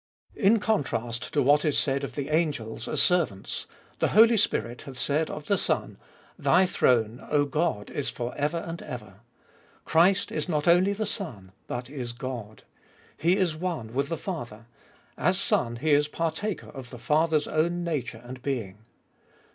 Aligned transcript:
xlv. 0.33 0.33
7, 0.41 0.45
8). 0.45 0.47
IN 0.53 0.59
contrast 0.59 1.31
to 1.33 1.43
what 1.43 1.63
is 1.63 1.77
said 1.77 2.03
of 2.03 2.15
the 2.15 2.29
angels 2.29 2.87
as 2.87 2.99
servants, 2.99 3.67
the 3.99 4.07
Holy 4.07 4.35
Spirit 4.35 4.81
hath 4.81 4.97
said 4.97 5.29
of 5.29 5.45
the 5.45 5.59
Son, 5.59 5.99
Thy 6.39 6.65
throne, 6.65 7.19
0 7.29 7.45
God, 7.45 7.91
is 7.91 8.09
for 8.09 8.33
ever 8.35 8.57
and 8.57 8.81
ever. 8.81 9.19
Christ 9.85 10.31
is 10.31 10.49
not 10.49 10.67
only 10.67 10.93
the 10.93 11.05
Son, 11.05 11.51
but 11.67 11.87
is 11.87 12.13
God. 12.13 12.63
He 13.15 13.37
is 13.37 13.55
one 13.55 13.93
with 13.93 14.09
the 14.09 14.17
Father: 14.17 14.65
as 15.19 15.39
Son 15.39 15.75
He 15.75 15.91
is 15.91 16.07
partaker 16.07 16.69
of 16.69 16.89
the 16.89 16.97
Father's 16.97 17.45
own 17.47 17.83
nature 17.83 18.23
and 18.25 18.41
being. 18.41 18.79